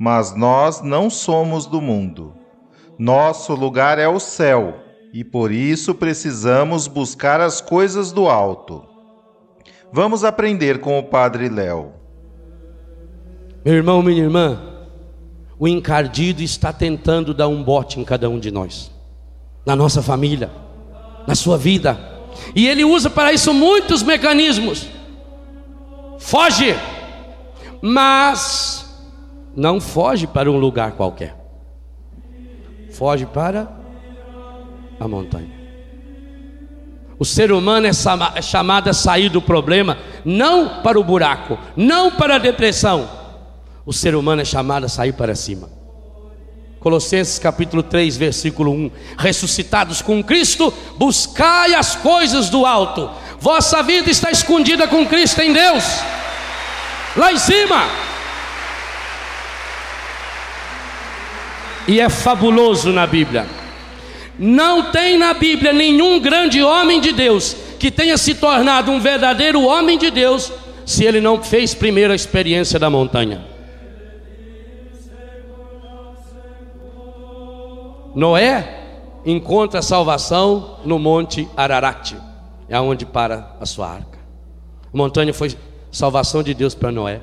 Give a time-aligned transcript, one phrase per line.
[0.00, 2.32] mas nós não somos do mundo.
[2.98, 4.78] Nosso lugar é o céu
[5.12, 8.82] e por isso precisamos buscar as coisas do alto.
[9.92, 11.92] Vamos aprender com o Padre Léo.
[13.62, 14.58] Meu irmão, minha irmã,
[15.58, 18.90] o encardido está tentando dar um bote em cada um de nós,
[19.66, 20.50] na nossa família,
[21.26, 22.00] na sua vida,
[22.56, 24.88] e ele usa para isso muitos mecanismos.
[26.18, 26.74] Foge,
[27.82, 28.89] mas
[29.56, 31.34] não foge para um lugar qualquer,
[32.92, 33.68] foge para
[34.98, 35.60] a montanha.
[37.18, 37.90] O ser humano é,
[38.34, 43.08] é chamado a sair do problema, não para o buraco, não para a depressão,
[43.84, 45.68] o ser humano é chamado a sair para cima.
[46.80, 53.10] Colossenses capítulo 3, versículo 1: Ressuscitados com Cristo, buscai as coisas do alto.
[53.38, 55.84] Vossa vida está escondida com Cristo em Deus,
[57.16, 58.09] lá em cima.
[61.90, 63.48] E é fabuloso na Bíblia.
[64.38, 69.64] Não tem na Bíblia nenhum grande homem de Deus que tenha se tornado um verdadeiro
[69.64, 70.52] homem de Deus
[70.86, 73.44] se ele não fez primeiro a experiência da montanha.
[78.14, 78.82] Noé
[79.26, 82.12] encontra salvação no Monte Ararat,
[82.68, 84.20] é onde para a sua arca.
[84.94, 85.56] A montanha foi
[85.90, 87.20] salvação de Deus para Noé.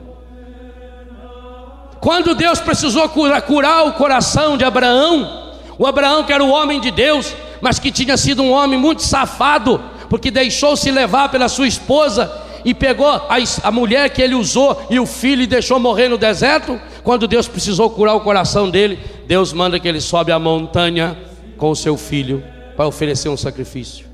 [2.00, 6.80] Quando Deus precisou curar, curar o coração de Abraão, o Abraão que era o homem
[6.80, 11.68] de Deus, mas que tinha sido um homem muito safado, porque deixou-se levar pela sua
[11.68, 12.32] esposa
[12.64, 16.18] e pegou a, a, mulher que ele usou e o filho e deixou morrer no
[16.18, 16.80] deserto.
[17.04, 21.18] Quando Deus precisou curar o coração dele, Deus manda que ele sobe a montanha
[21.58, 22.44] com o seu filho
[22.76, 24.06] para oferecer um sacrifício.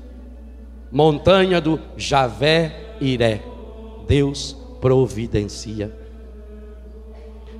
[0.90, 3.42] Montanha do Javé Iré.
[4.06, 6.03] Deus providencia.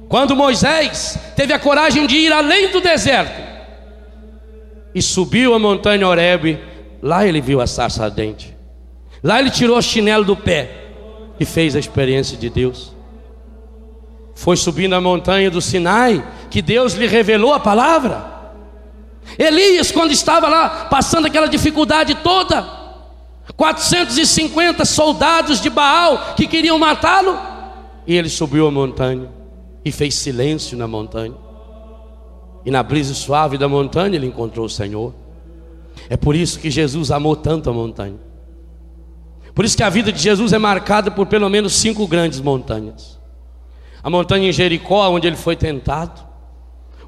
[0.09, 3.43] Quando Moisés teve a coragem de ir além do deserto
[4.95, 6.59] e subiu a montanha Horebe,
[7.03, 8.55] lá ele viu a sarça ardente.
[9.23, 10.71] Lá ele tirou o chinelo do pé
[11.41, 12.95] e fez a experiência de Deus
[14.35, 18.33] foi subindo a montanha do Sinai, que Deus lhe revelou a palavra.
[19.39, 22.67] Elias, quando estava lá, passando aquela dificuldade toda,
[23.57, 27.39] 450 soldados de Baal que queriam matá-lo,
[28.07, 29.29] e ele subiu a montanha
[29.85, 31.35] e fez silêncio na montanha.
[32.65, 35.13] E na brisa suave da montanha ele encontrou o Senhor.
[36.09, 38.17] É por isso que Jesus amou tanto a montanha.
[39.55, 43.15] Por isso que a vida de Jesus é marcada por pelo menos cinco grandes montanhas
[44.05, 46.23] a montanha em Jericó, onde ele foi tentado,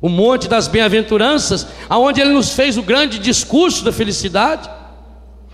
[0.01, 4.71] o monte das bem-aventuranças, aonde ele nos fez o grande discurso da felicidade,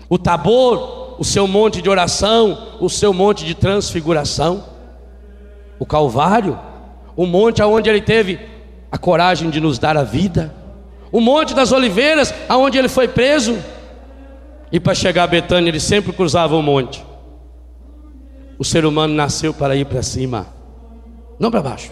[0.07, 4.63] o Tabor, o seu monte de oração, o seu monte de transfiguração,
[5.77, 6.57] o Calvário,
[7.15, 8.39] o monte aonde ele teve
[8.91, 10.53] a coragem de nos dar a vida,
[11.11, 13.57] o monte das oliveiras, aonde ele foi preso,
[14.71, 17.03] e para chegar a Betânia ele sempre cruzava o monte.
[18.57, 20.47] O ser humano nasceu para ir para cima
[21.39, 21.91] não para baixo.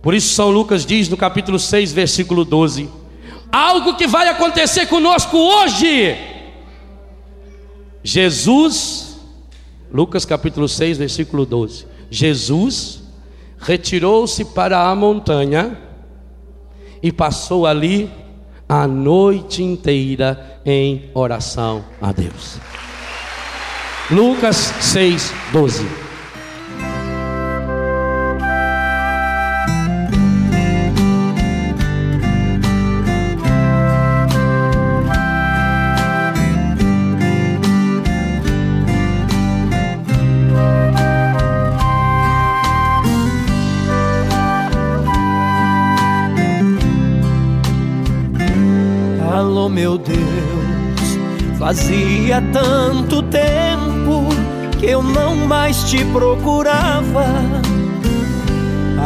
[0.00, 2.88] Por isso, São Lucas diz no capítulo 6, versículo 12:
[3.52, 6.16] algo que vai acontecer conosco hoje.
[8.02, 9.20] Jesus,
[9.92, 12.99] Lucas capítulo 6, versículo 12: Jesus
[13.60, 15.76] retirou-se para a montanha
[17.02, 18.10] e passou ali
[18.68, 22.58] a noite inteira em oração a Deus.
[24.10, 26.09] Lucas 6, 12.
[51.70, 54.26] Fazia tanto tempo
[54.76, 57.26] que eu não mais te procurava.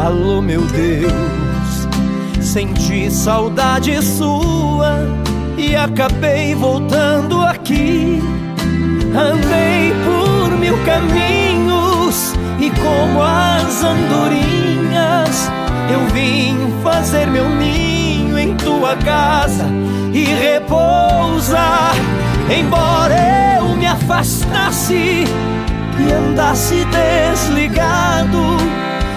[0.03, 1.13] Alô, meu Deus,
[2.41, 4.97] senti saudade sua
[5.55, 8.19] e acabei voltando aqui.
[9.13, 15.51] Andei por mil caminhos e como as andorinhas
[15.93, 19.65] eu vim fazer meu ninho em tua casa
[20.11, 21.93] e repousar.
[22.49, 23.15] Embora
[23.57, 25.25] eu me afastasse
[25.97, 28.37] e andasse desligado,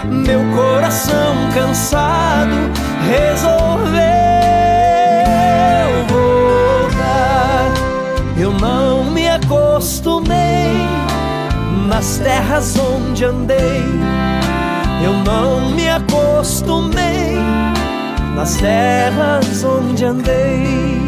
[0.04, 2.56] meu coração cansado
[3.06, 3.98] resolveu
[6.08, 7.72] voltar.
[8.38, 10.88] Eu não me acostumei
[11.86, 13.84] nas terras onde andei.
[15.04, 17.36] Eu não me acostumei
[18.34, 21.07] nas terras onde andei.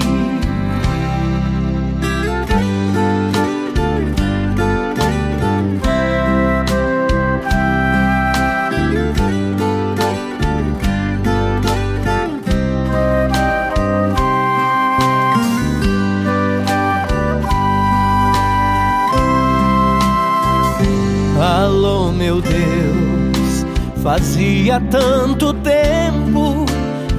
[24.50, 26.67] Fazia tanto tempo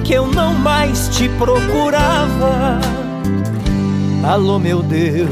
[0.04, 2.78] que eu não mais te procurava.
[4.22, 5.30] Alô, meu Deus,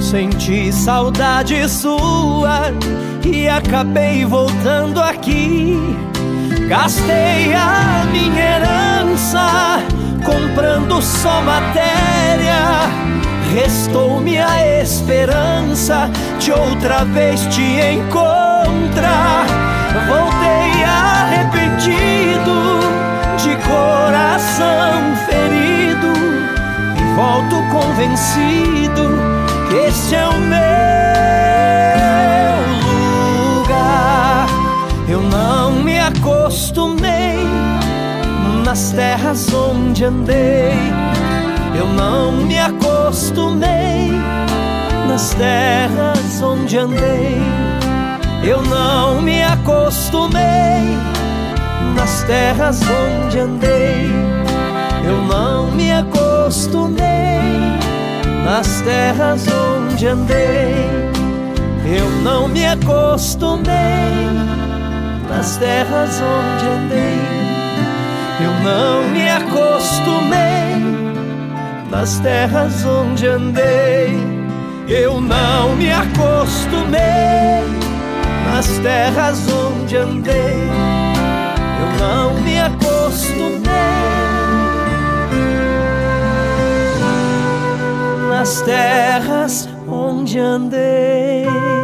[0.00, 2.72] senti saudade sua
[3.22, 5.76] e acabei voltando aqui.
[6.66, 9.82] Gastei a minha herança
[10.24, 12.88] comprando só matéria.
[13.52, 19.63] Restou-me a esperança de outra vez te encontrar.
[19.94, 22.56] Voltei arrependido
[23.38, 26.12] de coração ferido
[26.98, 29.04] e volto convencido
[29.68, 30.64] que esse é o meu
[33.60, 34.48] lugar.
[35.08, 37.38] Eu não me acostumei
[38.64, 40.74] nas terras onde andei.
[41.78, 44.10] Eu não me acostumei
[45.08, 47.40] nas terras onde andei.
[48.46, 50.42] Eu não me acostumei
[51.96, 54.10] nas terras onde andei.
[55.02, 57.00] Eu não me acostumei
[58.44, 60.74] nas terras onde andei.
[61.86, 63.64] Eu não me acostumei
[65.26, 67.20] nas terras onde andei.
[68.44, 70.76] Eu não me acostumei
[71.90, 74.18] nas terras onde andei.
[74.86, 77.83] Eu não me acostumei
[78.54, 80.54] nas terras onde andei.
[81.80, 83.60] Eu não me acostumei
[88.28, 91.83] nas terras onde andei.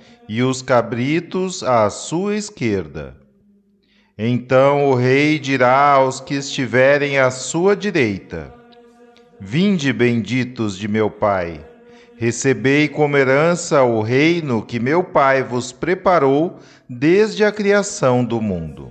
[0.33, 3.17] e os cabritos à sua esquerda.
[4.17, 8.53] Então o rei dirá aos que estiverem à sua direita:
[9.37, 11.59] Vinde, benditos de meu Pai,
[12.15, 18.89] Recebei como herança o reino que meu Pai vos preparou desde a criação do mundo.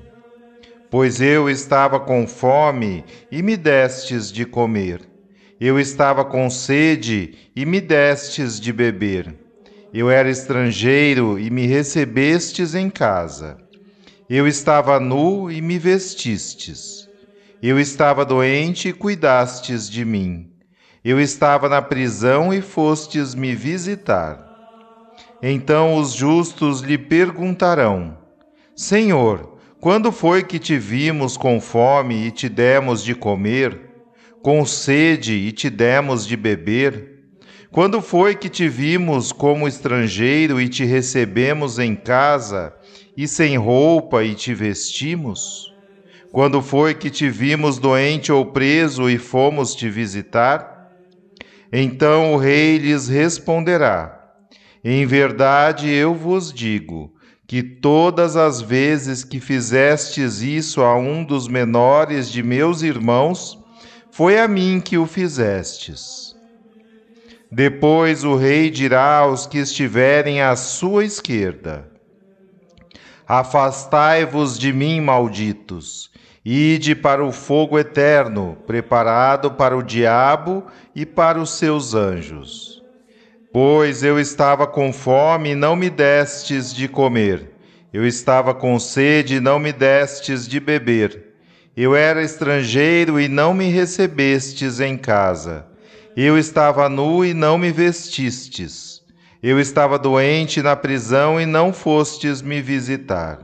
[0.90, 5.00] Pois eu estava com fome e me destes de comer.
[5.58, 9.39] Eu estava com sede e me destes de beber.
[9.92, 13.56] Eu era estrangeiro e me recebestes em casa.
[14.28, 17.08] Eu estava nu e me vestistes.
[17.60, 20.48] Eu estava doente e cuidastes de mim.
[21.04, 24.46] Eu estava na prisão e fostes me visitar.
[25.42, 28.16] Então os justos lhe perguntarão:
[28.76, 33.80] Senhor, quando foi que te vimos com fome e te demos de comer,
[34.40, 37.19] com sede e te demos de beber?
[37.72, 42.74] Quando foi que te vimos como estrangeiro e te recebemos em casa,
[43.16, 45.72] e sem roupa e te vestimos?
[46.32, 50.68] Quando foi que te vimos doente ou preso e fomos te visitar?
[51.72, 54.18] Então o rei lhes responderá:
[54.82, 57.12] Em verdade eu vos digo,
[57.46, 63.56] que todas as vezes que fizestes isso a um dos menores de meus irmãos,
[64.10, 66.29] foi a mim que o fizestes.
[67.52, 71.90] Depois o rei dirá aos que estiverem à sua esquerda:
[73.26, 76.12] Afastai-vos de mim, malditos,
[76.44, 80.64] ide para o fogo eterno, preparado para o diabo
[80.94, 82.80] e para os seus anjos.
[83.52, 87.50] Pois eu estava com fome e não me destes de comer.
[87.92, 91.34] Eu estava com sede e não me destes de beber.
[91.76, 95.69] Eu era estrangeiro e não me recebestes em casa.
[96.16, 99.00] Eu estava nu e não me vestistes.
[99.42, 103.38] Eu estava doente na prisão e não fostes me visitar.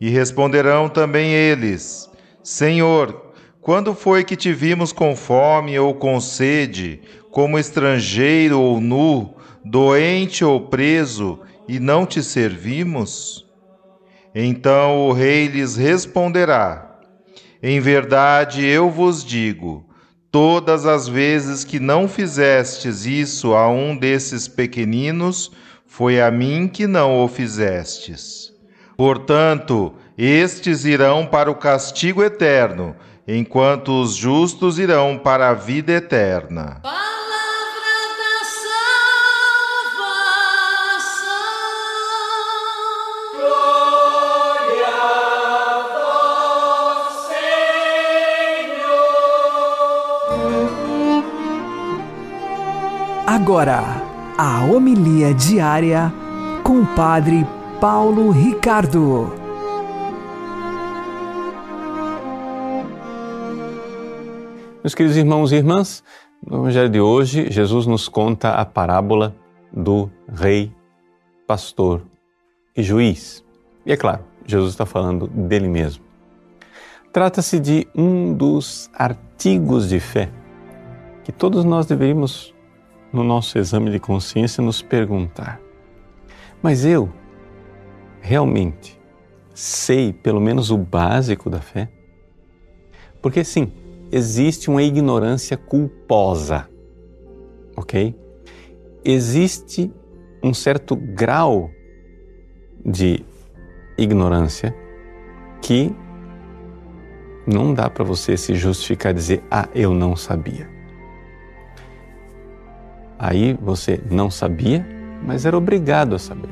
[0.00, 2.10] E responderão também eles:
[2.42, 7.00] Senhor, quando foi que te vimos com fome ou com sede,
[7.30, 13.46] como estrangeiro ou nu, doente ou preso, e não te servimos?
[14.34, 17.00] Então o rei lhes responderá:
[17.62, 19.86] Em verdade eu vos digo,
[20.32, 25.52] todas as vezes que não fizestes isso a um desses pequeninos,
[25.86, 28.50] foi a mim que não o fizestes.
[28.96, 32.96] Portanto, estes irão para o castigo eterno
[33.28, 36.80] enquanto os justos irão para a vida eterna.
[53.34, 53.82] Agora,
[54.36, 56.12] a homilia diária
[56.62, 57.46] com o Padre
[57.80, 59.32] Paulo Ricardo.
[64.84, 66.04] Meus queridos irmãos e irmãs,
[66.46, 69.34] no Evangelho de hoje, Jesus nos conta a parábola
[69.72, 70.70] do rei,
[71.46, 72.02] pastor
[72.76, 73.42] e juiz.
[73.86, 76.04] E é claro, Jesus está falando dele mesmo.
[77.10, 80.28] Trata-se de um dos artigos de fé
[81.24, 82.52] que todos nós deveríamos,
[83.12, 85.60] no nosso exame de consciência, nos perguntar:
[86.62, 87.12] mas eu
[88.20, 88.98] realmente
[89.54, 91.88] sei pelo menos o básico da fé?
[93.20, 93.72] Porque sim,
[94.10, 96.68] existe uma ignorância culposa,
[97.76, 98.14] ok?
[99.04, 99.92] Existe
[100.42, 101.70] um certo grau
[102.84, 103.24] de
[103.96, 104.74] ignorância
[105.60, 105.94] que
[107.46, 110.71] não dá para você se justificar dizer, ah, eu não sabia.
[113.22, 114.84] Aí você não sabia,
[115.24, 116.50] mas era obrigado a saber.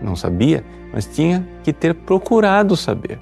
[0.00, 3.18] Não sabia, mas tinha que ter procurado saber.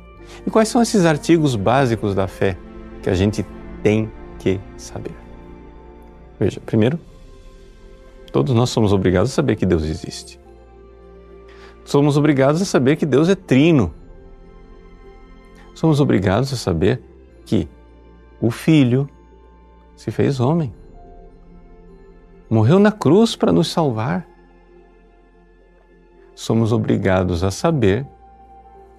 [0.47, 2.59] E quais são esses artigos básicos da fé
[3.03, 3.43] que a gente
[3.83, 5.15] tem que saber.
[6.39, 7.01] Veja, primeiro,
[8.31, 10.39] todos nós somos obrigados a saber que Deus existe.
[11.87, 13.95] Somos obrigados a saber que Deus é trino.
[15.75, 17.01] Somos obrigados a saber
[17.47, 17.67] que
[18.43, 19.09] o Filho
[19.97, 20.71] se fez homem.
[22.51, 24.27] Morreu na cruz para nos salvar.
[26.35, 28.07] Somos obrigados a saber,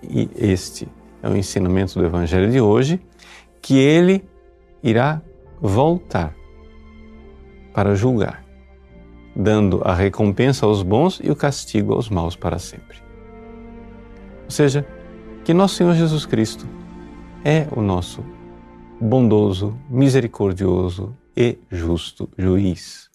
[0.03, 0.87] e este
[1.23, 3.01] é o ensinamento do Evangelho de hoje,
[3.61, 4.23] que ele
[4.83, 5.21] irá
[5.59, 6.35] voltar
[7.73, 8.43] para julgar,
[9.35, 12.97] dando a recompensa aos bons e o castigo aos maus para sempre.
[14.45, 14.85] Ou seja,
[15.43, 16.67] que nosso Senhor Jesus Cristo
[17.43, 18.23] é o nosso
[19.01, 23.08] bondoso, misericordioso e justo juiz.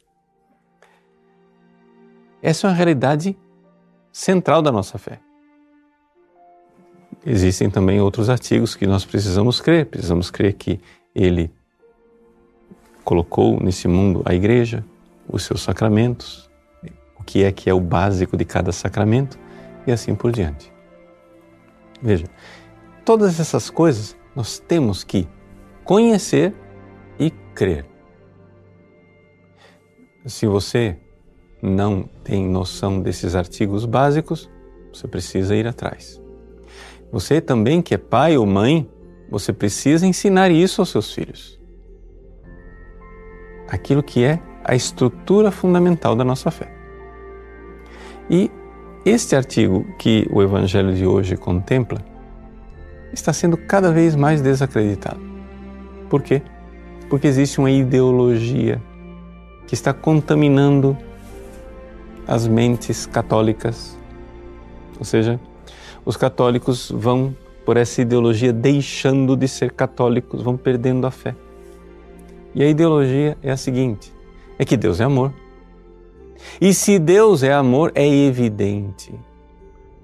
[2.44, 3.34] Essa é uma realidade
[4.12, 5.18] central da nossa fé.
[7.24, 9.86] Existem também outros artigos que nós precisamos crer.
[9.86, 10.78] Precisamos crer que
[11.14, 11.50] Ele
[13.02, 14.84] colocou nesse mundo a igreja,
[15.26, 16.50] os seus sacramentos,
[17.18, 19.38] o que é que é o básico de cada sacramento
[19.86, 20.70] e assim por diante.
[22.02, 22.26] Veja,
[23.06, 25.26] todas essas coisas nós temos que
[25.82, 26.54] conhecer
[27.18, 27.86] e crer.
[30.26, 30.98] Se você
[31.64, 34.50] não tem noção desses artigos básicos,
[34.92, 36.20] você precisa ir atrás.
[37.10, 38.88] Você também, que é pai ou mãe,
[39.30, 41.58] você precisa ensinar isso aos seus filhos.
[43.68, 46.70] Aquilo que é a estrutura fundamental da nossa fé.
[48.28, 48.50] E
[49.06, 51.98] este artigo que o Evangelho de hoje contempla
[53.12, 55.20] está sendo cada vez mais desacreditado.
[56.10, 56.42] Por quê?
[57.08, 58.82] Porque existe uma ideologia
[59.66, 60.96] que está contaminando
[62.26, 63.98] as mentes católicas.
[64.98, 65.40] Ou seja,
[66.04, 71.34] os católicos vão, por essa ideologia, deixando de ser católicos, vão perdendo a fé.
[72.54, 74.12] E a ideologia é a seguinte:
[74.58, 75.32] é que Deus é amor.
[76.60, 79.14] E se Deus é amor, é evidente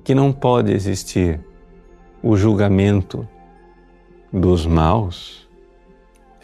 [0.02, 1.40] que não pode existir
[2.22, 3.28] o julgamento
[4.32, 5.48] dos maus,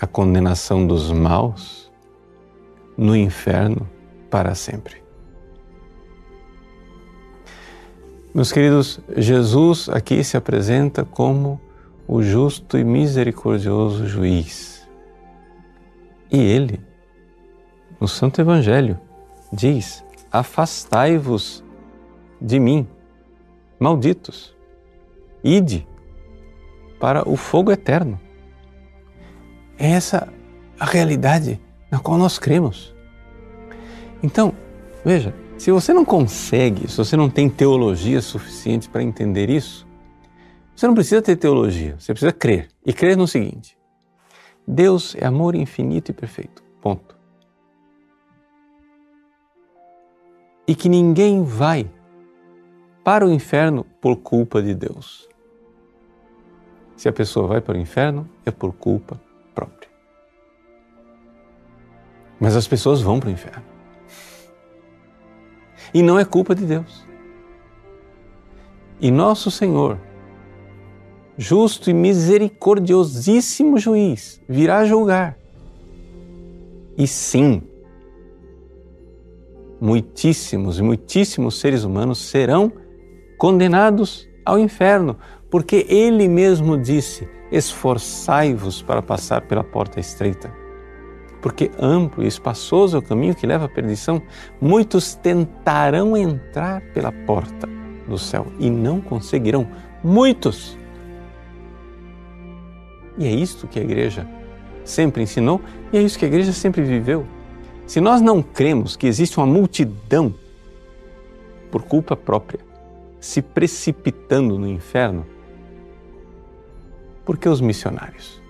[0.00, 1.90] a condenação dos maus
[2.96, 3.88] no inferno
[4.30, 5.05] para sempre.
[8.36, 11.58] Meus queridos, Jesus aqui se apresenta como
[12.06, 14.86] o justo e misericordioso juiz.
[16.30, 16.78] E ele,
[17.98, 19.00] no Santo Evangelho,
[19.50, 21.64] diz: Afastai-vos
[22.38, 22.86] de mim,
[23.80, 24.54] malditos,
[25.42, 25.88] ide
[27.00, 28.20] para o fogo eterno.
[29.78, 30.30] É essa
[30.78, 31.58] a realidade
[31.90, 32.94] na qual nós cremos.
[34.22, 34.52] Então,
[35.02, 39.86] veja, se você não consegue, se você não tem teologia suficiente para entender isso,
[40.74, 42.68] você não precisa ter teologia, você precisa crer.
[42.84, 43.76] E crer no seguinte:
[44.66, 46.62] Deus é amor infinito e perfeito.
[46.80, 47.16] Ponto.
[50.68, 51.88] E que ninguém vai
[53.02, 55.28] para o inferno por culpa de Deus.
[56.96, 59.20] Se a pessoa vai para o inferno, é por culpa
[59.54, 59.88] própria.
[62.38, 63.64] Mas as pessoas vão para o inferno.
[65.92, 67.06] E não é culpa de Deus.
[69.00, 69.98] E nosso Senhor,
[71.36, 75.36] justo e misericordiosíssimo juiz, virá julgar.
[76.96, 77.62] E sim,
[79.80, 82.72] muitíssimos e muitíssimos seres humanos serão
[83.36, 85.16] condenados ao inferno,
[85.50, 90.65] porque Ele mesmo disse: esforçai-vos para passar pela porta estreita
[91.46, 94.20] porque amplo e espaçoso é o caminho que leva à perdição.
[94.60, 97.68] Muitos tentarão entrar pela porta
[98.08, 99.64] do céu e não conseguirão.
[100.02, 100.76] Muitos.
[103.16, 104.28] E é isto que a igreja
[104.84, 105.60] sempre ensinou
[105.92, 107.24] e é isso que a igreja sempre viveu.
[107.86, 110.34] Se nós não cremos que existe uma multidão
[111.70, 112.58] por culpa própria
[113.20, 115.24] se precipitando no inferno,
[117.24, 118.42] por que os missionários?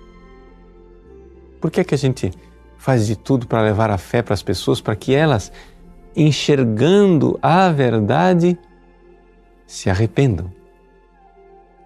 [1.61, 2.33] Por que, é que a gente
[2.77, 5.53] faz de tudo para levar a fé para as pessoas, para que elas,
[6.15, 8.59] enxergando a verdade,
[9.67, 10.53] se arrependam.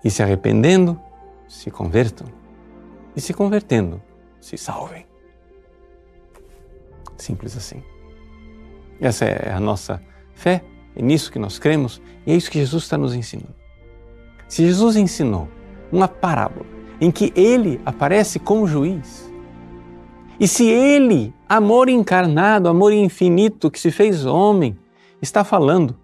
[0.05, 1.01] E se arrependendo,
[1.49, 2.27] se convertam.
[3.15, 4.01] E se convertendo,
[4.41, 5.07] se salvem.
[7.17, 7.83] Simples assim.
[9.01, 10.03] Essa é a nossa
[10.35, 10.63] fé,
[10.95, 13.55] é nisso que nós cremos e é isso que Jesus está nos ensinando.
[14.49, 15.49] Se Jesus ensinou
[15.91, 16.67] uma parábola
[17.01, 19.30] em que ele aparece como juiz,
[20.41, 24.75] e se Ele, amor encarnado, amor infinito que se fez homem,
[25.21, 25.95] está falando,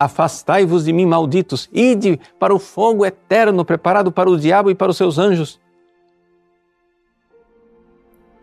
[0.00, 4.90] afastai-vos de mim, malditos, ide para o fogo eterno preparado para o diabo e para
[4.90, 5.60] os seus anjos.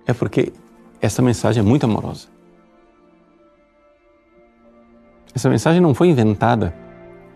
[0.05, 0.53] É porque
[1.01, 2.29] essa mensagem é muito amorosa.
[5.35, 6.73] Essa mensagem não foi inventada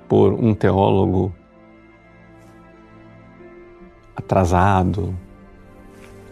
[0.07, 1.35] por um teólogo
[4.15, 5.13] atrasado,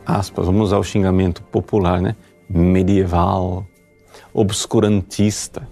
[0.10, 2.16] aspas, vamos usar o xingamento popular, né?
[2.50, 3.66] Medieval,
[4.34, 5.68] obscurantista.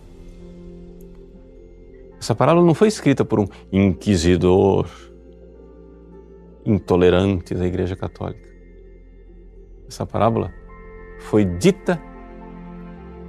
[2.19, 4.88] Essa parábola não foi escrita por um inquisidor
[6.65, 8.47] intolerante da Igreja Católica.
[9.88, 10.52] Essa parábola
[11.19, 12.02] foi dita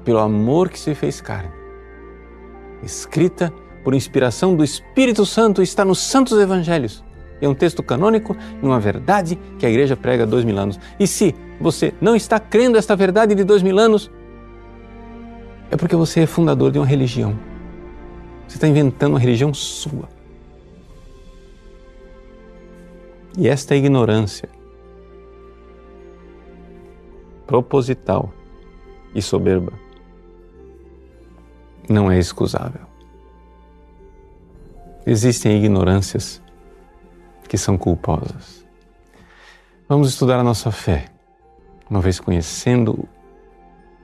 [0.04, 1.52] pelo amor que se fez carne,
[2.82, 3.52] escrita
[3.84, 7.04] por inspiração do Espírito Santo, está nos Santos Evangelhos
[7.40, 10.79] é um texto canônico e uma verdade que a igreja prega há dois mil anos.
[10.98, 14.11] E se você não está crendo esta verdade de dois mil anos,
[15.70, 17.38] é porque você é fundador de uma religião.
[18.46, 20.09] Você está inventando uma religião sua.
[23.37, 24.48] E esta ignorância
[27.46, 28.33] proposital
[29.14, 29.72] e soberba
[31.88, 32.83] não é excusável.
[35.07, 36.42] Existem ignorâncias
[37.48, 38.64] que são culposas.
[39.88, 41.06] Vamos estudar a nossa fé,
[41.90, 43.08] uma vez conhecendo,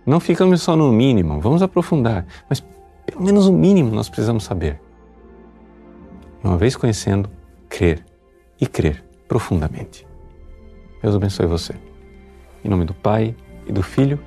[0.07, 2.65] não ficamos só no mínimo, vamos aprofundar, mas
[3.07, 4.81] pelo menos o mínimo nós precisamos saber.
[6.43, 7.31] Uma vez conhecendo,
[7.69, 8.05] crer
[8.61, 10.07] e crer profundamente.
[11.03, 11.75] Deus abençoe você.
[12.65, 13.35] Em nome do Pai,
[13.67, 14.19] e do Filho,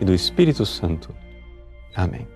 [0.00, 1.14] e do Espírito Santo.
[1.94, 2.35] Amém.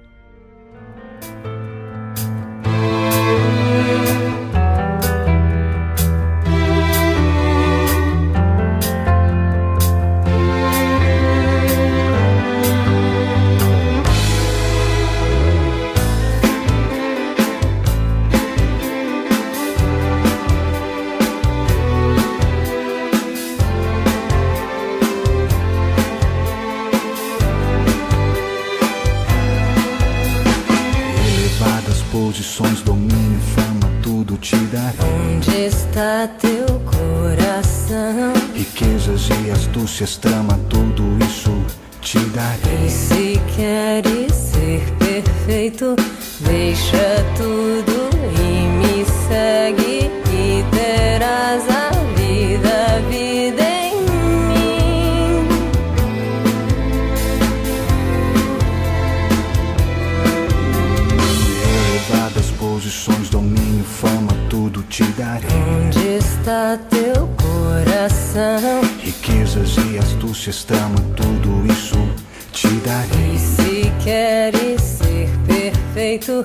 [40.70, 41.52] Tudo isso
[42.00, 42.87] te darei.
[42.87, 45.96] E se queres ser perfeito,
[46.40, 53.96] deixa tudo e me segue e terás a vida, a vida em
[54.48, 55.48] mim.
[61.90, 65.50] Elevadas posições, domínio, fama, tudo te darei.
[65.87, 68.80] Onde está teu coração?
[69.02, 69.98] Riquezas e
[70.40, 71.96] astúcias, trama, tudo isso
[72.53, 73.35] te darei.
[73.35, 76.42] E se queres ser perfeito,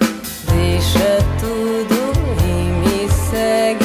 [0.51, 1.95] deixa tudo
[2.43, 3.84] e me segue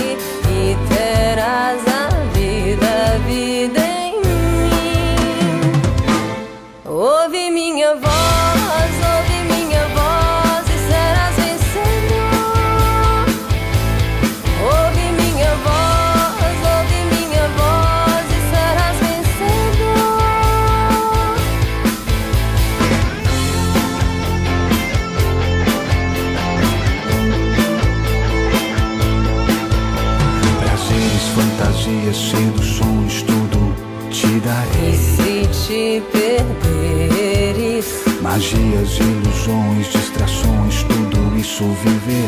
[38.89, 42.20] ilusões, distrações, tudo isso viverás.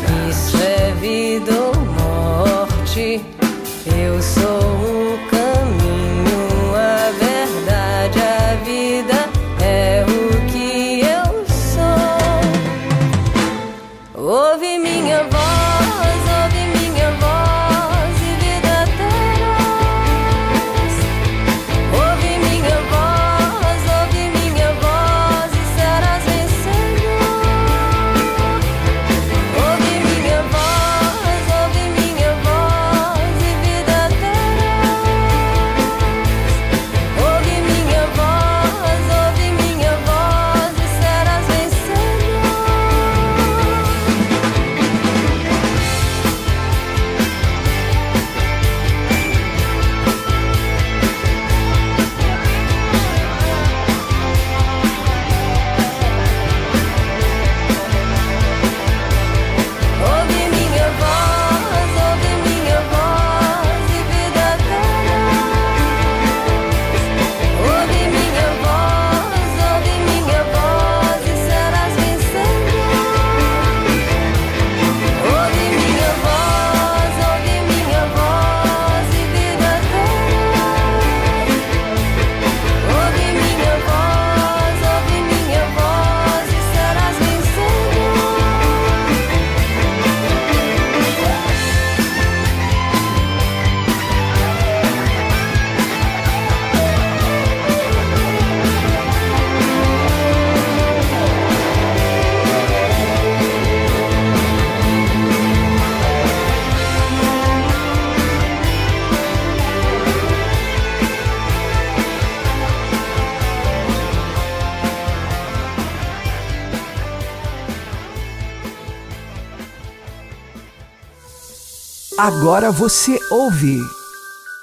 [122.25, 123.81] Agora você ouve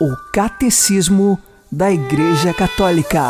[0.00, 1.38] o Catecismo
[1.70, 3.20] da Igreja Católica.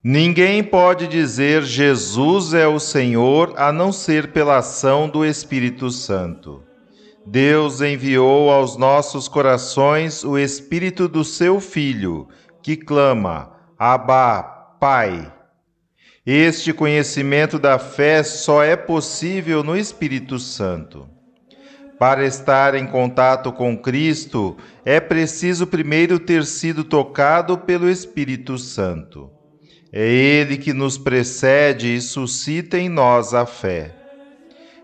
[0.00, 6.62] Ninguém pode dizer Jesus é o Senhor a não ser pela ação do Espírito Santo.
[7.26, 12.28] Deus enviou aos nossos corações o Espírito do seu Filho,
[12.62, 14.40] que clama: Abba,
[14.78, 15.39] Pai.
[16.26, 21.08] Este conhecimento da fé só é possível no Espírito Santo.
[21.98, 24.54] Para estar em contato com Cristo,
[24.84, 29.30] é preciso primeiro ter sido tocado pelo Espírito Santo.
[29.90, 33.96] É Ele que nos precede e suscita em nós a fé.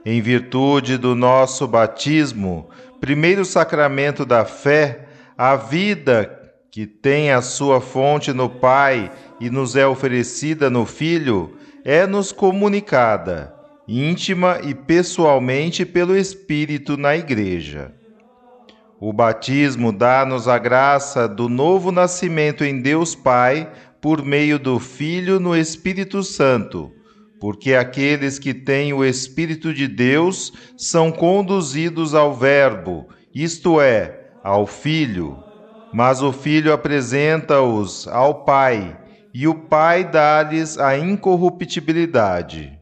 [0.07, 7.81] Em virtude do nosso batismo, primeiro sacramento da fé, a vida que tem a sua
[7.81, 13.55] fonte no Pai e nos é oferecida no Filho, é-nos comunicada,
[13.87, 17.93] íntima e pessoalmente pelo Espírito na Igreja.
[18.99, 23.71] O batismo dá-nos a graça do novo nascimento em Deus Pai
[24.01, 26.91] por meio do Filho no Espírito Santo,
[27.39, 34.67] porque aqueles que têm o Espírito de Deus são conduzidos ao Verbo, isto é, ao
[34.67, 35.37] Filho.
[35.93, 38.97] Mas o Filho apresenta-os ao Pai,
[39.39, 42.73] e o Pai dá-lhes a incorruptibilidade.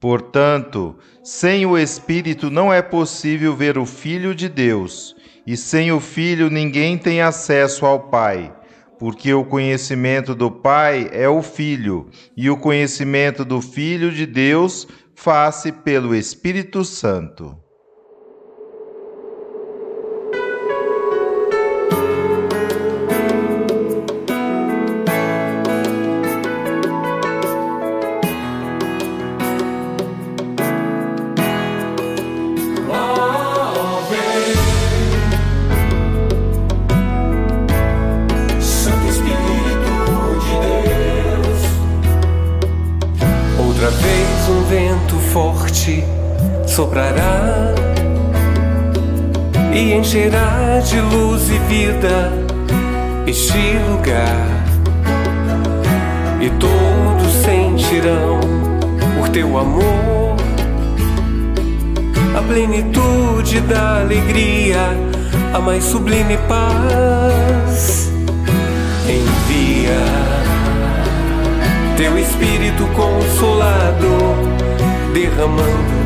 [0.00, 5.14] Portanto, sem o Espírito não é possível ver o Filho de Deus,
[5.46, 8.52] e sem o Filho ninguém tem acesso ao Pai,
[8.98, 14.84] porque o conhecimento do Pai é o Filho, e o conhecimento do Filho de Deus
[15.14, 17.56] faz-se pelo Espírito Santo.
[59.58, 60.36] Teu amor
[62.36, 64.96] a plenitude da alegria,
[65.52, 68.12] a mais sublime paz.
[69.08, 70.04] Envia
[71.96, 74.36] teu Espírito consolado,
[75.12, 75.98] derramando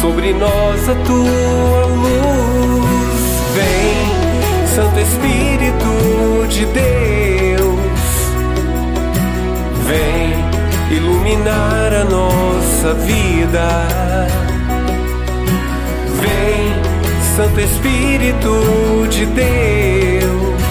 [0.00, 3.20] sobre nós a tua luz.
[3.54, 7.70] Vem, Santo Espírito de Deus,
[9.86, 10.49] vem
[10.90, 13.86] iluminar a nossa vida.
[16.20, 20.62] Vem, Santo Espírito de Deus,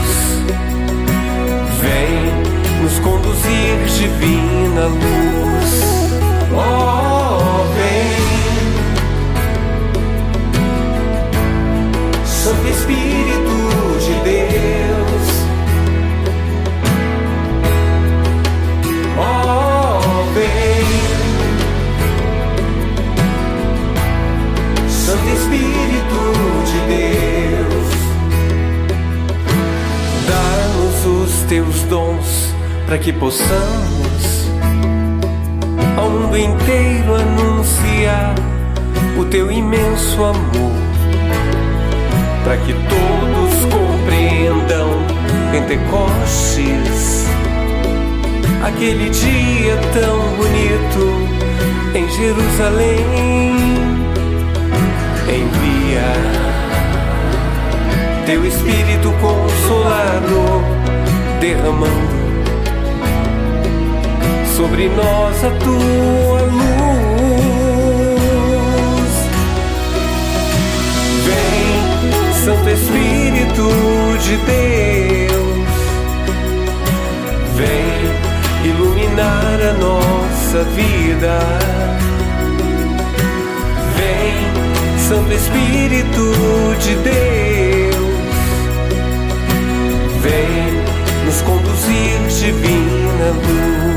[1.81, 5.38] vem nos conduzir divina luz.
[33.01, 34.49] Que possamos
[35.97, 38.35] ao mundo inteiro anunciar
[39.17, 40.71] o teu imenso amor
[42.43, 44.89] para que todos compreendam
[45.51, 47.25] Pentecostes,
[48.63, 51.39] aquele dia tão bonito
[51.95, 53.55] em Jerusalém.
[55.27, 56.13] Envia
[58.25, 60.63] teu Espírito consolado,
[61.39, 62.08] derramando
[64.59, 66.71] sobre nós a tua luz.
[71.25, 71.79] Vem,
[72.43, 73.69] Santo Espírito
[74.21, 75.69] de Deus,
[77.55, 81.39] vem iluminar a nossa vida.
[83.95, 84.35] Vem,
[85.07, 86.33] Santo Espírito
[86.81, 88.35] de Deus,
[90.21, 90.73] vem
[91.25, 93.88] nos conduzir divina luz.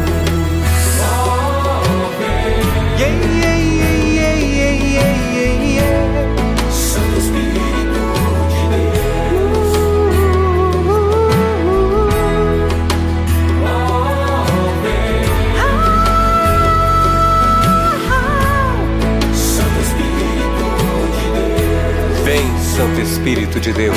[22.93, 23.97] Santo Espírito de Deus.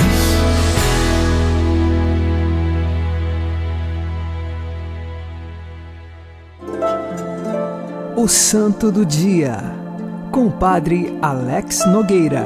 [8.15, 9.57] O Santo do Dia,
[10.31, 12.45] com o Padre Alex Nogueira.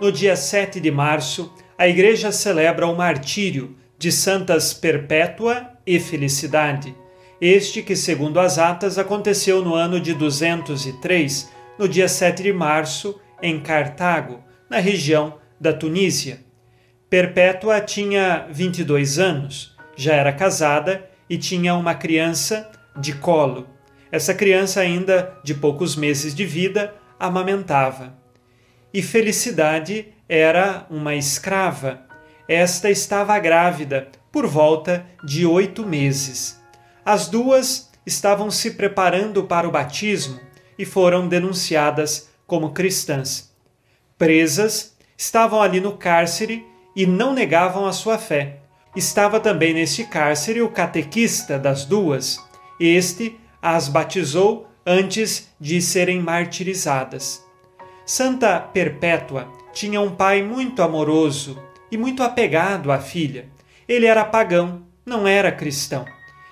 [0.00, 6.96] No dia 7 de março, a Igreja celebra o martírio de Santas Perpétua e Felicidade.
[7.38, 13.20] Este que, segundo as atas, aconteceu no ano de 203, no dia 7 de março,
[13.42, 16.40] em Cartago, na região da Tunísia.
[17.08, 23.66] Perpétua tinha 22 anos, já era casada e tinha uma criança de colo.
[24.10, 28.14] Essa criança, ainda de poucos meses de vida, amamentava.
[28.92, 32.00] E Felicidade era uma escrava.
[32.48, 36.60] Esta estava grávida por volta de oito meses.
[37.04, 40.40] As duas estavam se preparando para o batismo
[40.78, 43.52] e foram denunciadas como cristãs.
[44.16, 48.60] Presas, estavam ali no cárcere e não negavam a sua fé.
[48.94, 52.38] Estava também neste cárcere o catequista das duas.
[52.80, 57.44] Este as batizou antes de serem martirizadas.
[58.06, 63.48] Santa Perpétua tinha um pai muito amoroso e muito apegado à filha.
[63.88, 66.04] Ele era pagão, não era cristão,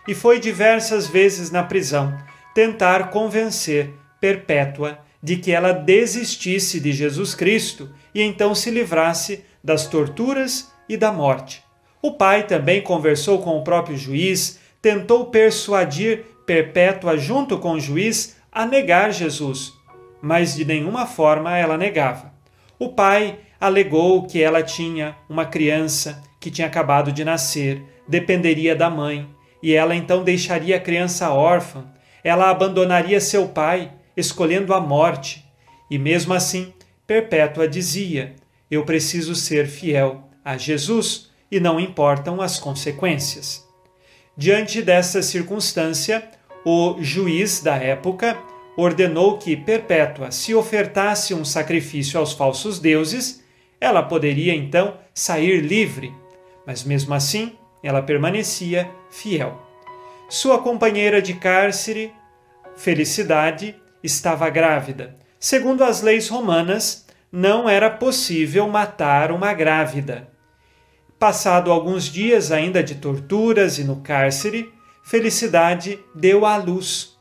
[0.07, 2.17] e foi diversas vezes na prisão
[2.55, 9.87] tentar convencer Perpétua de que ela desistisse de Jesus Cristo e então se livrasse das
[9.87, 11.65] torturas e da morte.
[12.03, 18.37] O pai também conversou com o próprio juiz, tentou persuadir Perpétua junto com o juiz
[18.53, 19.73] a negar Jesus,
[20.21, 22.35] mas de nenhuma forma ela negava.
[22.79, 28.91] O pai alegou que ela tinha uma criança que tinha acabado de nascer, dependeria da
[28.91, 29.27] mãe,
[29.63, 31.87] e ela então deixaria a criança órfã,
[32.23, 35.45] ela abandonaria seu pai, escolhendo a morte.
[35.91, 36.73] E mesmo assim,
[37.07, 38.35] Perpétua dizia:
[38.71, 43.65] Eu preciso ser fiel a Jesus e não importam as consequências.
[44.37, 46.29] Diante dessa circunstância,
[46.65, 48.37] o juiz da época
[48.77, 53.45] ordenou que Perpétua se ofertasse um sacrifício aos falsos deuses,
[53.81, 56.13] ela poderia então sair livre,
[56.67, 59.63] mas mesmo assim ela permanecia fiel.
[60.29, 62.13] Sua companheira de cárcere,
[62.77, 65.17] Felicidade, estava grávida.
[65.41, 70.29] Segundo as leis romanas, não era possível matar uma grávida.
[71.19, 77.19] Passado alguns dias ainda de torturas e no cárcere, Felicidade deu à luz.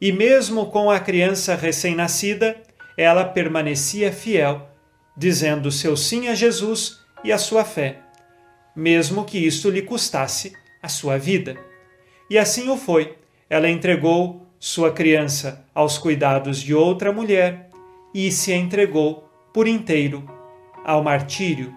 [0.00, 2.56] E mesmo com a criança recém-nascida,
[2.96, 4.68] ela permanecia fiel,
[5.16, 8.00] dizendo seu sim a Jesus e a sua fé,
[8.74, 11.56] mesmo que isto lhe custasse a sua vida.
[12.30, 13.16] E assim o foi.
[13.48, 17.68] Ela entregou sua criança aos cuidados de outra mulher
[18.14, 20.24] e se entregou por inteiro
[20.84, 21.74] ao martírio.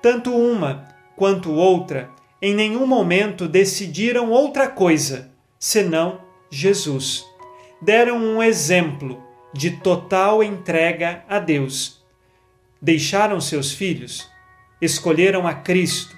[0.00, 2.08] Tanto uma quanto outra
[2.40, 7.24] em nenhum momento decidiram outra coisa senão Jesus.
[7.82, 9.20] Deram um exemplo
[9.52, 12.00] de total entrega a Deus.
[12.80, 14.30] Deixaram seus filhos,
[14.80, 16.16] escolheram a Cristo,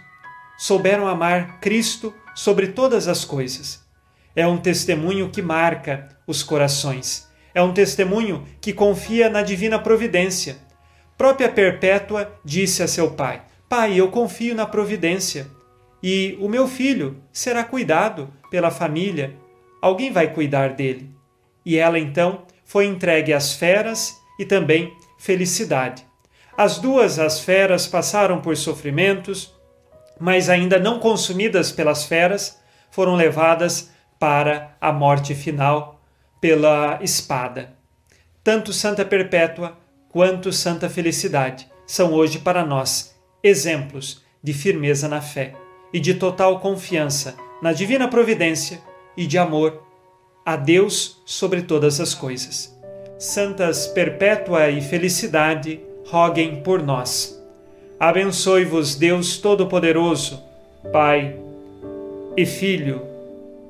[0.59, 3.86] souberam amar Cristo sobre todas as coisas.
[4.37, 7.27] É um testemunho que marca os corações.
[7.55, 10.59] É um testemunho que confia na divina providência.
[11.17, 15.47] Própria Perpétua disse a seu pai: Pai, eu confio na providência
[16.03, 19.35] e o meu filho será cuidado pela família.
[19.81, 21.11] Alguém vai cuidar dele.
[21.65, 26.05] E ela então foi entregue às feras e também felicidade.
[26.59, 29.55] As duas, as feras, passaram por sofrimentos,
[30.21, 36.01] mas ainda não consumidas pelas feras, foram levadas para a morte final
[36.41, 37.75] pela espada.
[38.43, 39.77] Tanto Santa Perpétua
[40.09, 45.55] quanto Santa Felicidade são hoje para nós exemplos de firmeza na fé
[45.93, 48.81] e de total confiança na divina providência
[49.17, 49.83] e de amor
[50.45, 52.75] a Deus sobre todas as coisas.
[53.19, 57.43] Santas Perpétua e Felicidade, roguem por nós.
[57.99, 60.43] Abençoe-vos Deus Todo-Poderoso,
[60.93, 61.35] Pai
[62.37, 63.16] e Filho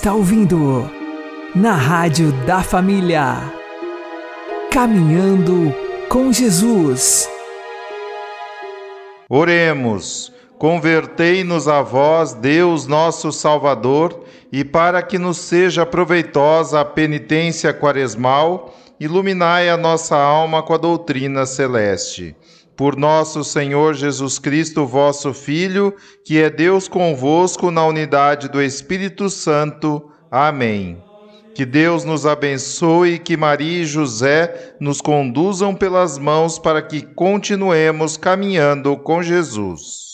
[0.00, 0.90] Está ouvindo
[1.54, 3.52] na Rádio da Família.
[4.70, 5.74] Caminhando
[6.08, 7.28] com Jesus.
[9.28, 10.32] Oremos.
[10.56, 18.74] Convertei-nos a vós, Deus nosso Salvador, e para que nos seja proveitosa a penitência quaresmal,
[18.98, 22.34] iluminai a nossa alma com a doutrina celeste.
[22.80, 29.28] Por nosso Senhor Jesus Cristo, vosso Filho, que é Deus convosco na unidade do Espírito
[29.28, 30.10] Santo.
[30.30, 30.96] Amém.
[31.54, 37.02] Que Deus nos abençoe e que Maria e José nos conduzam pelas mãos para que
[37.02, 40.09] continuemos caminhando com Jesus.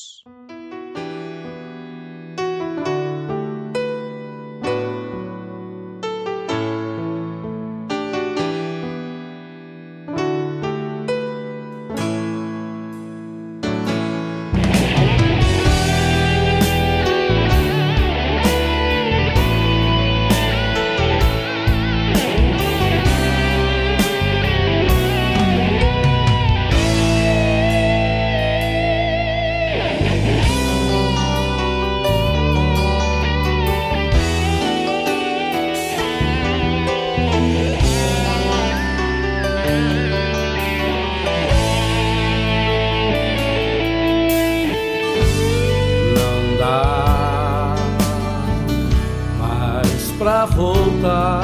[50.18, 51.42] Pra voltar.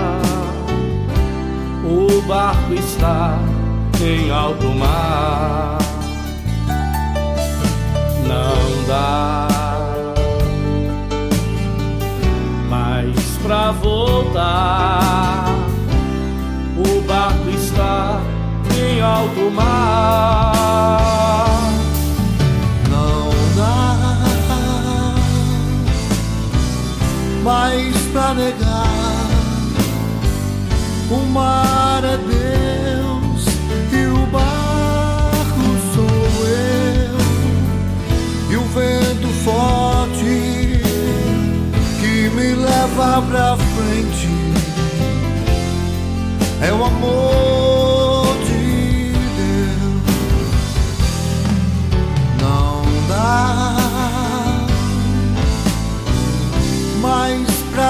[1.85, 3.39] O barco está
[4.01, 5.79] em alto mar.
[8.27, 9.49] Não dá
[12.69, 15.45] mais pra voltar.
[16.77, 18.21] O barco está
[18.77, 20.63] em alto mar.
[22.89, 23.99] Não dá
[27.43, 28.87] mais pra negar.
[31.11, 33.47] O mar é Deus
[33.93, 37.17] e o barco sou eu.
[38.51, 40.83] E o vento forte
[42.01, 44.29] que me leva pra frente
[46.61, 47.72] é o amor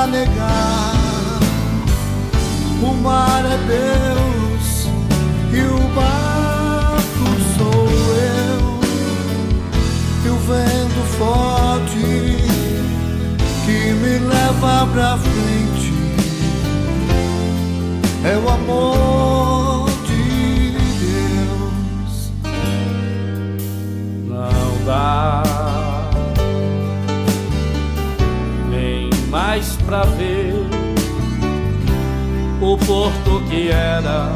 [0.06, 1.40] negar.
[2.82, 4.88] O mar é Deus
[5.52, 7.26] e o barco
[7.56, 7.88] sou
[8.36, 8.80] eu.
[10.24, 12.42] E o vento forte
[13.64, 15.92] que me leva pra frente
[18.24, 19.01] é o amor
[29.92, 30.54] pra ver
[32.62, 34.32] o porto que era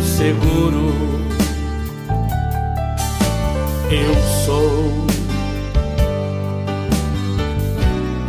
[0.00, 0.94] seguro.
[3.90, 4.14] Eu
[4.44, 5.04] sou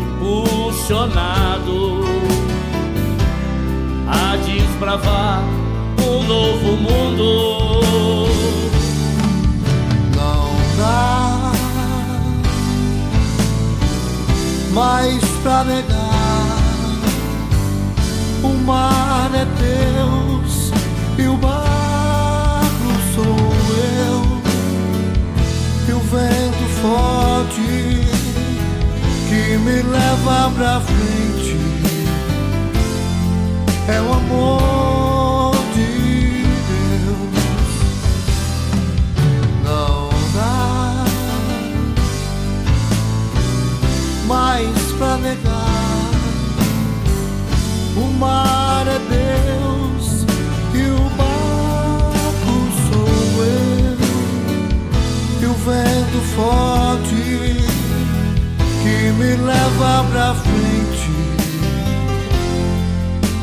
[0.02, 2.00] impulsionado
[4.08, 5.44] a desbravar
[6.02, 8.28] um novo mundo.
[10.16, 11.52] Não dá
[14.74, 15.99] mais pra negar.
[18.70, 20.72] Mar é Deus
[21.18, 24.22] e o barco sou eu.
[25.88, 27.62] E o vento forte
[29.28, 31.58] que me leva pra frente
[33.88, 34.99] é o amor
[48.20, 50.26] mar é Deus
[50.74, 52.56] e o barco
[52.92, 53.98] sou eu.
[55.42, 57.16] E o vento forte
[58.84, 61.12] que me leva pra frente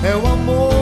[0.04, 0.75] é o amor.